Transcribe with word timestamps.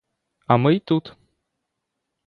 А 0.47 0.57
ми 0.57 0.75
й 0.75 0.79
тут! 0.79 1.17